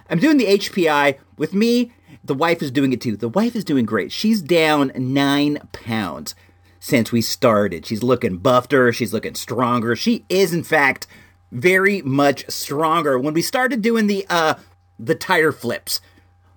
[0.10, 1.18] I'm doing the HPI.
[1.38, 1.92] With me,
[2.24, 3.18] the wife is doing it too.
[3.18, 4.12] The wife is doing great.
[4.12, 6.36] She's down nine pounds
[6.80, 7.86] since we started.
[7.86, 8.92] She's looking buffer.
[8.92, 9.96] She's looking stronger.
[9.96, 11.08] She is, in fact,
[11.52, 13.20] very much stronger.
[13.20, 14.56] When we started doing the uh
[14.98, 16.00] the tire flips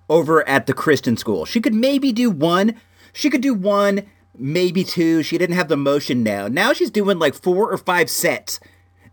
[0.08, 2.74] over at the Christian school, she could maybe do one.
[3.12, 5.22] She could do one, maybe two.
[5.22, 6.48] She didn't have the motion now.
[6.48, 8.60] Now she's doing like four or five sets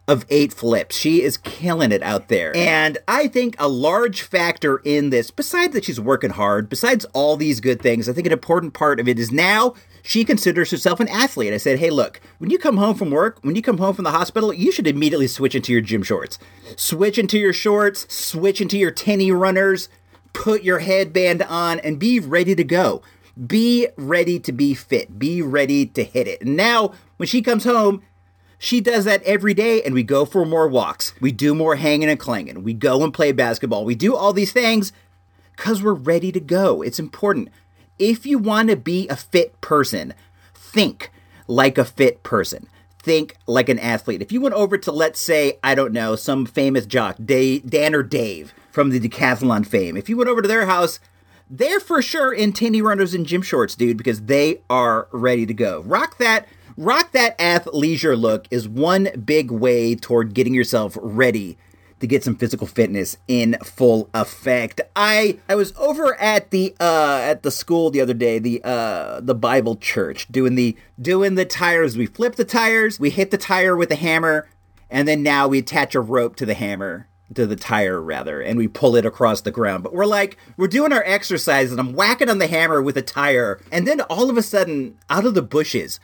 [0.07, 0.97] of eight flips.
[0.97, 2.55] She is killing it out there.
[2.55, 7.37] And I think a large factor in this, besides that she's working hard, besides all
[7.37, 10.99] these good things, I think an important part of it is now she considers herself
[10.99, 11.53] an athlete.
[11.53, 14.03] I said, hey, look, when you come home from work, when you come home from
[14.03, 16.39] the hospital, you should immediately switch into your gym shorts.
[16.75, 19.89] Switch into your shorts, switch into your tenny runners,
[20.33, 23.01] put your headband on, and be ready to go.
[23.47, 25.17] Be ready to be fit.
[25.17, 26.41] Be ready to hit it.
[26.41, 28.03] And now, when she comes home,
[28.57, 31.13] she does that every day, and we go for more walks.
[31.19, 32.63] We do more hanging and clanging.
[32.63, 33.85] We go and play basketball.
[33.85, 34.91] We do all these things
[35.55, 36.81] because we're ready to go.
[36.81, 37.49] It's important.
[37.99, 40.13] If you want to be a fit person,
[40.53, 41.11] think
[41.47, 42.67] like a fit person.
[43.03, 44.21] Think like an athlete.
[44.21, 47.95] If you went over to, let's say, I don't know, some famous jock, Dave, Dan
[47.95, 50.99] or Dave from the decathlon fame, if you went over to their house,
[51.49, 55.53] they're for sure in tinny runners and gym shorts, dude, because they are ready to
[55.53, 55.81] go.
[55.81, 61.57] Rock that rock that athleisure look is one big way toward getting yourself ready
[62.01, 64.81] to get some physical fitness in full effect.
[64.95, 69.21] I I was over at the uh at the school the other day, the uh
[69.21, 71.97] the Bible church, doing the doing the tires.
[71.97, 74.49] We flip the tires, we hit the tire with a hammer,
[74.89, 78.57] and then now we attach a rope to the hammer to the tire rather and
[78.57, 81.93] we pull it across the ground but we're like we're doing our exercise and i'm
[81.93, 85.33] whacking on the hammer with a tire and then all of a sudden out of
[85.33, 86.01] the bushes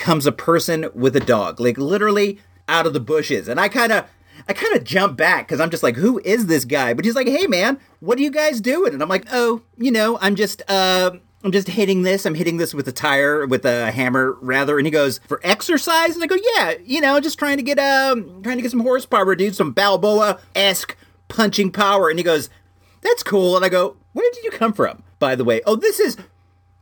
[0.00, 3.46] comes a person with a dog, like literally out of the bushes.
[3.46, 4.06] And I kind of,
[4.48, 6.94] I kind of jump back because I'm just like, who is this guy?
[6.94, 8.92] But he's like, hey man, what are you guys doing?
[8.94, 12.26] And I'm like, oh, you know, I'm just, uh, I'm just hitting this.
[12.26, 14.78] I'm hitting this with a tire, with a hammer, rather.
[14.78, 16.14] And he goes, for exercise?
[16.14, 18.80] And I go, yeah, you know, just trying to get, um, trying to get some
[18.80, 20.96] horsepower, dude, some Balboa esque
[21.28, 22.10] punching power.
[22.10, 22.50] And he goes,
[23.00, 23.56] that's cool.
[23.56, 25.62] And I go, where did you come from, by the way?
[25.64, 26.18] Oh, this is,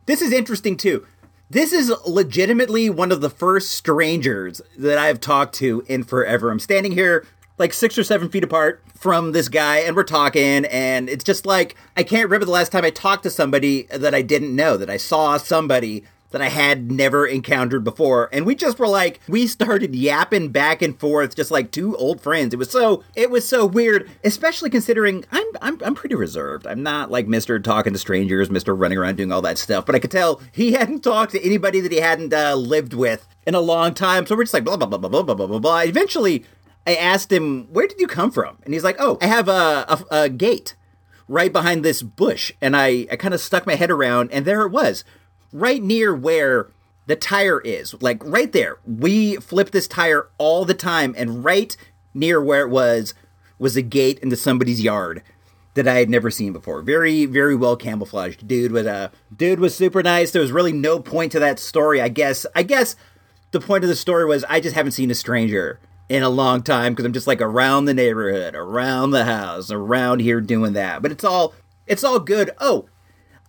[0.06, 1.06] this is interesting too.
[1.50, 6.50] This is legitimately one of the first strangers that I've talked to in forever.
[6.50, 7.24] I'm standing here
[7.58, 11.46] like six or seven feet apart from this guy, and we're talking, and it's just
[11.46, 14.76] like I can't remember the last time I talked to somebody that I didn't know,
[14.76, 18.28] that I saw somebody that I had never encountered before.
[18.32, 22.20] And we just were like, we started yapping back and forth, just like two old
[22.20, 22.52] friends.
[22.52, 26.66] It was so, it was so weird, especially considering I'm, I'm, I'm pretty reserved.
[26.66, 27.62] I'm not like Mr.
[27.62, 28.78] talking to strangers, Mr.
[28.78, 29.86] running around doing all that stuff.
[29.86, 33.26] But I could tell he hadn't talked to anybody that he hadn't uh, lived with
[33.46, 34.26] in a long time.
[34.26, 35.80] So we're just like, blah, blah, blah, blah, blah, blah, blah, blah, blah.
[35.80, 36.44] Eventually,
[36.88, 38.56] I asked him, where did you come from?
[38.64, 40.74] And he's like, oh, I have a, a, a gate
[41.28, 42.50] right behind this bush.
[42.62, 45.04] And I, I kind of stuck my head around, and there it was
[45.52, 46.70] right near where
[47.06, 48.78] the tire is, like right there.
[48.86, 51.76] We flip this tire all the time, and right
[52.14, 53.12] near where it was
[53.58, 55.22] was a gate into somebody's yard
[55.74, 56.80] that I had never seen before.
[56.80, 58.48] Very, very well camouflaged.
[58.48, 60.30] Dude was uh, dude was super nice.
[60.30, 62.00] There was really no point to that story.
[62.00, 62.46] I guess.
[62.54, 62.96] I guess
[63.50, 66.62] the point of the story was I just haven't seen a stranger in a long
[66.62, 71.02] time because I'm just like around the neighborhood, around the house, around here doing that.
[71.02, 71.54] But it's all
[71.86, 72.50] it's all good.
[72.58, 72.88] Oh,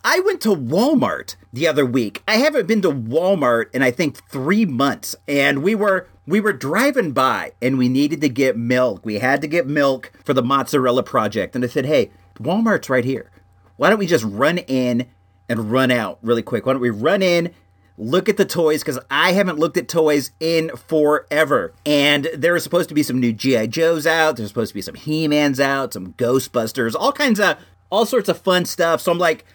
[0.04, 2.24] I went to Walmart the other week.
[2.28, 6.54] I haven't been to Walmart in I think 3 months and we were we were
[6.54, 9.06] driving by and we needed to get milk.
[9.06, 13.06] We had to get milk for the mozzarella project and I said, "Hey, Walmart's right
[13.06, 13.32] here.
[13.78, 15.08] Why don't we just run in
[15.48, 16.66] and run out really quick?
[16.66, 17.54] Why don't we run in
[18.00, 21.74] look at the toys because I haven't looked at toys in forever.
[21.86, 23.68] And there are supposed to be some new G.I.
[23.68, 24.38] Joes out.
[24.38, 27.58] There's supposed to be some He Mans out, some Ghostbusters, all kinds of
[27.90, 29.02] all sorts of fun stuff.
[29.02, 29.46] So I'm like,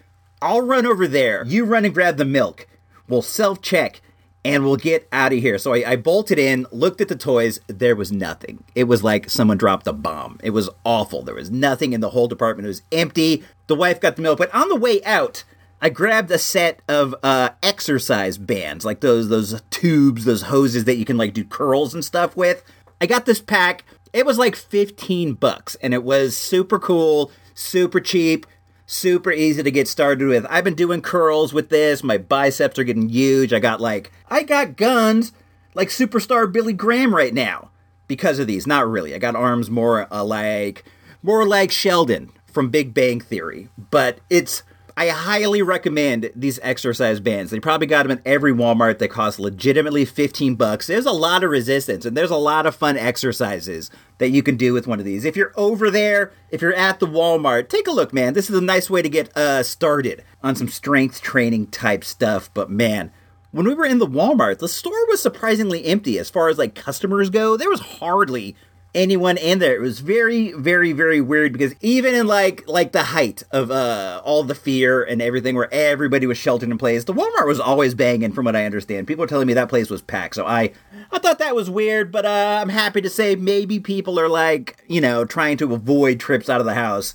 [0.43, 1.45] I'll run over there.
[1.47, 2.67] You run and grab the milk.
[3.09, 4.03] We'll self check
[4.45, 5.57] and we'll get out of here.
[5.57, 7.61] So I, I, bolted in, looked at the toys.
[7.67, 8.63] There was nothing.
[8.75, 10.39] It was like someone dropped a bomb.
[10.43, 11.23] It was awful.
[11.23, 12.67] There was nothing in the whole department.
[12.67, 13.43] It was empty.
[13.69, 15.45] The wife got the milk, but on the way out,
[15.85, 20.97] I grabbed a set of uh, exercise bands, like those those tubes, those hoses that
[20.97, 22.65] you can like do curls and stuff with.
[23.01, 23.85] I got this pack.
[24.13, 28.47] It was like 15 bucks and it was super cool, super cheap
[28.87, 30.47] super easy to get started with.
[30.51, 32.05] I've been doing curls with this.
[32.05, 33.53] My biceps are getting huge.
[33.53, 35.33] I got like I got guns
[35.75, 37.71] like superstar Billy Graham right now
[38.09, 38.67] because of these.
[38.67, 39.15] Not really.
[39.15, 40.85] I got arms more uh, like
[41.23, 44.63] more like Sheldon from Big Bang Theory, but it's
[44.97, 47.51] I highly recommend these exercise bands.
[47.51, 48.99] They probably got them at every Walmart.
[48.99, 50.87] They cost legitimately 15 bucks.
[50.87, 54.57] There's a lot of resistance and there's a lot of fun exercises that you can
[54.57, 55.25] do with one of these.
[55.25, 58.35] If you're over there, if you're at the Walmart, take a look, man.
[58.35, 62.49] This is a nice way to get uh, started on some strength training type stuff.
[62.55, 63.11] But man,
[63.51, 66.77] when we were in the Walmart, the store was surprisingly empty as far as like
[66.77, 67.57] customers go.
[67.57, 68.55] There was hardly
[68.95, 69.75] anyone in there.
[69.75, 74.21] It was very, very, very weird because even in like like the height of uh
[74.25, 77.95] all the fear and everything, where everybody was sheltered in place, the Walmart was always
[77.95, 78.33] banging.
[78.33, 80.37] From what I understand, people are telling me that place was packed.
[80.37, 80.73] So I
[81.13, 84.83] I thought that was weird, but uh, I'm happy to say maybe people are like
[84.87, 87.15] you know trying to avoid trips out of the house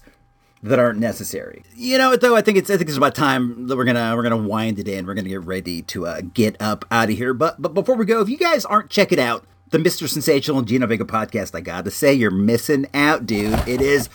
[0.61, 1.63] that aren't necessary.
[1.75, 4.23] You know, though, I think it's I think it's about time that we're gonna we're
[4.23, 5.05] gonna wind it in.
[5.05, 7.33] We're gonna get ready to uh, get up out of here.
[7.33, 10.07] But but before we go, if you guys aren't checking out the Mr.
[10.09, 13.53] Sensational and Gino Vega podcast, I gotta say, you're missing out, dude.
[13.67, 14.09] It is,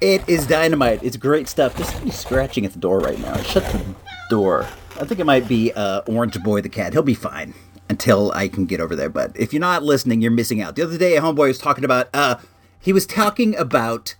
[0.00, 1.02] it is dynamite.
[1.02, 1.74] It's great stuff.
[1.74, 3.36] There's somebody scratching at the door right now.
[3.42, 3.84] Shut the
[4.28, 4.66] door.
[5.00, 6.92] I think it might be uh, Orange Boy the cat.
[6.92, 7.54] He'll be fine
[7.88, 9.08] until I can get over there.
[9.08, 10.76] But if you're not listening, you're missing out.
[10.76, 12.36] The other day, a homeboy was talking about, uh,
[12.78, 14.14] he was talking about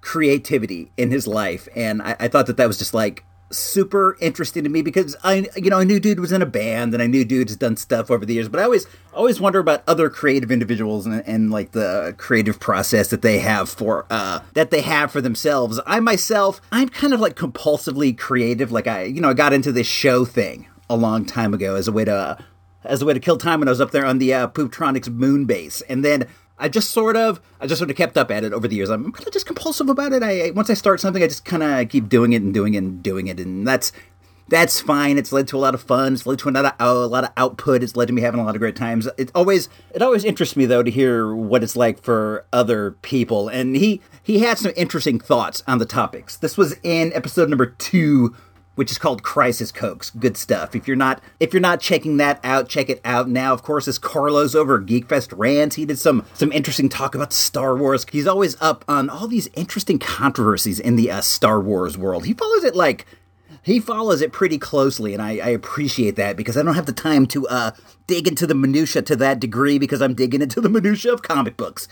[0.00, 4.64] creativity in his life, and I, I thought that that was just like super interesting
[4.64, 7.06] to me because I, you know, I knew dude was in a band and I
[7.06, 10.10] knew dude has done stuff over the years, but I always, always wonder about other
[10.10, 14.80] creative individuals and, and like the creative process that they have for, uh, that they
[14.80, 15.80] have for themselves.
[15.86, 18.72] I myself, I'm kind of like compulsively creative.
[18.72, 21.88] Like I, you know, I got into this show thing a long time ago as
[21.88, 22.38] a way to,
[22.84, 25.08] as a way to kill time when I was up there on the uh, Pooptronics
[25.08, 28.44] moon base, and then I just sort of, I just sort of kept up at
[28.44, 28.88] it over the years.
[28.88, 30.22] I'm kind of just compulsive about it.
[30.22, 32.78] I once I start something, I just kind of keep doing it and doing it
[32.78, 33.92] and doing it, and that's
[34.48, 35.16] that's fine.
[35.16, 36.12] It's led to a lot of fun.
[36.14, 37.82] It's led to a lot of, a lot of output.
[37.82, 39.08] It's led to me having a lot of great times.
[39.16, 43.48] It always it always interests me though to hear what it's like for other people.
[43.48, 46.36] And he he had some interesting thoughts on the topics.
[46.36, 48.34] This was in episode number two
[48.74, 50.10] which is called Crisis Cokes.
[50.10, 50.74] Good stuff.
[50.74, 53.52] If you're not if you're not checking that out, check it out now.
[53.52, 55.76] Of course, is Carlos over Geekfest Rants.
[55.76, 58.06] He did some some interesting talk about Star Wars.
[58.10, 62.26] He's always up on all these interesting controversies in the uh, Star Wars world.
[62.26, 63.06] He follows it like
[63.64, 66.92] he follows it pretty closely, and I, I, appreciate that because I don't have the
[66.92, 67.70] time to uh,
[68.06, 71.56] dig into the minutia to that degree because I'm digging into the minutia of comic
[71.56, 71.88] books.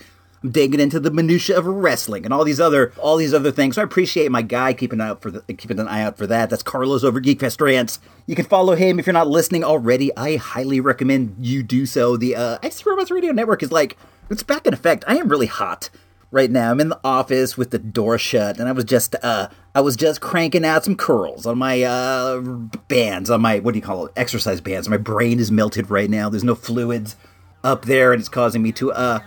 [0.49, 3.75] Digging into the minutia of wrestling and all these other all these other things.
[3.75, 6.17] So I appreciate my guy keeping an eye out for the, keeping an eye out
[6.17, 6.49] for that.
[6.49, 7.99] That's Carlos over Geekfest Rants.
[8.25, 10.15] You can follow him if you're not listening already.
[10.17, 12.17] I highly recommend you do so.
[12.17, 13.97] The uh, Ice Robots Radio Network is like
[14.29, 15.05] it's back in effect.
[15.07, 15.89] I am really hot
[16.29, 16.71] right now.
[16.71, 19.95] I'm in the office with the door shut, and I was just uh, I was
[19.95, 24.07] just cranking out some curls on my uh, bands, on my what do you call
[24.07, 24.89] it, exercise bands.
[24.89, 26.27] My brain is melted right now.
[26.27, 27.15] There's no fluids
[27.63, 29.19] up there, and it's causing me to uh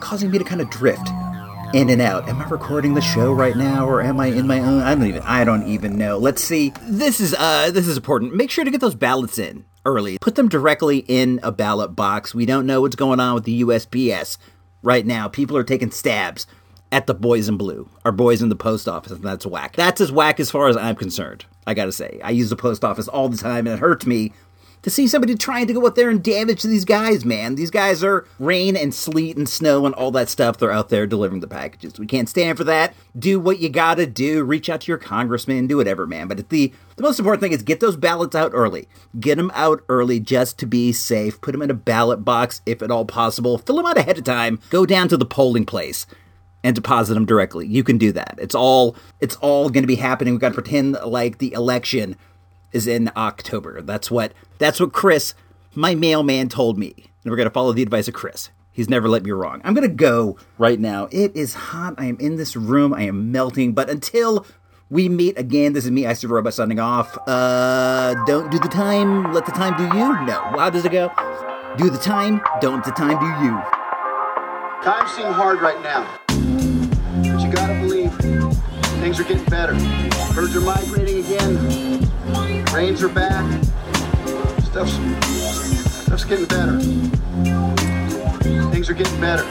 [0.00, 1.08] causing me to kind of drift
[1.74, 2.28] in and out.
[2.28, 5.06] Am I recording the show right now or am I in my own I don't
[5.06, 6.18] even I don't even know.
[6.18, 6.72] Let's see.
[6.82, 8.34] This is uh this is important.
[8.34, 10.18] Make sure to get those ballots in early.
[10.18, 12.34] Put them directly in a ballot box.
[12.34, 14.38] We don't know what's going on with the USPS
[14.82, 15.28] right now.
[15.28, 16.46] People are taking stabs
[16.90, 17.90] at the boys in blue.
[18.04, 19.76] Our boys in the post office, and that's whack.
[19.76, 21.44] That's as whack as far as I'm concerned.
[21.66, 22.18] I gotta say.
[22.24, 24.32] I use the post office all the time and it hurts me
[24.82, 27.54] to see somebody trying to go out there and damage these guys, man.
[27.54, 30.58] These guys are rain and sleet and snow and all that stuff.
[30.58, 31.98] They're out there delivering the packages.
[31.98, 32.94] We can't stand for that.
[33.18, 34.44] Do what you gotta do.
[34.44, 35.66] Reach out to your congressman.
[35.66, 36.28] Do whatever, man.
[36.28, 38.88] But the the most important thing is get those ballots out early.
[39.18, 41.40] Get them out early just to be safe.
[41.40, 43.58] Put them in a ballot box if at all possible.
[43.58, 44.60] Fill them out ahead of time.
[44.70, 46.06] Go down to the polling place
[46.64, 47.66] and deposit them directly.
[47.66, 48.36] You can do that.
[48.38, 50.34] It's all it's all going to be happening.
[50.34, 52.16] We've got to pretend like the election
[52.72, 53.80] is in October.
[53.82, 55.34] That's what that's what Chris,
[55.74, 56.94] my mailman, told me.
[57.24, 58.50] And we're gonna follow the advice of Chris.
[58.72, 59.60] He's never let me wrong.
[59.64, 61.08] I'm gonna go right now.
[61.10, 61.94] It is hot.
[61.98, 62.94] I am in this room.
[62.94, 63.72] I am melting.
[63.72, 64.46] But until
[64.90, 67.18] we meet again, this is me, Icy Robot, signing off.
[67.26, 69.32] Uh, don't do the time.
[69.32, 70.26] Let the time do you.
[70.26, 70.40] No.
[70.58, 71.10] How does it go?
[71.76, 72.40] Do the time.
[72.60, 73.60] Don't the time do you.
[74.84, 76.06] Times seem hard right now.
[76.28, 78.16] But you gotta believe
[79.00, 79.74] Things are getting better.
[80.34, 82.07] Birds are migrating again.
[82.78, 83.64] Rains are back.
[84.62, 84.92] Stuff's,
[86.04, 86.78] stuff's getting better.
[88.70, 89.42] Things are getting better.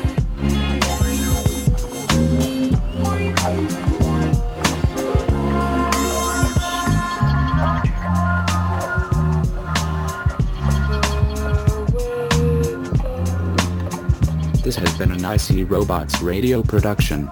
[14.63, 17.29] This has been an IC Robots radio production.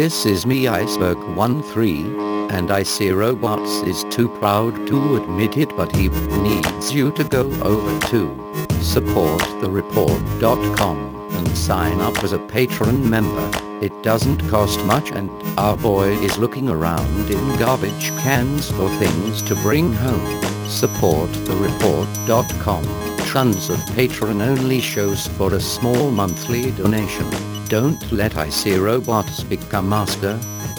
[0.00, 5.94] This is me Iceberg 1-3, and see Robots is too proud to admit it but
[5.94, 8.34] he needs you to go over to
[8.80, 13.50] supportthereport.com and sign up as a patron member.
[13.82, 15.28] It doesn't cost much and
[15.58, 20.40] our boy is looking around in garbage cans for things to bring home.
[20.64, 22.84] Supportthereport.com.
[23.26, 27.49] Tons of patron-only shows for a small monthly donation.
[27.70, 30.36] Don't let IC Robots become master.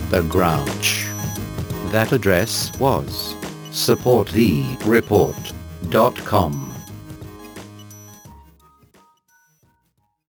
[0.10, 1.06] The Grouch.
[1.94, 3.34] That address was
[3.72, 6.71] supportthereport.com.